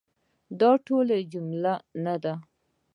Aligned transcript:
دا 0.59 0.71
ټولي 0.85 1.19
جملې 1.31 1.75
نه 2.05 2.15
دي. 2.23 2.33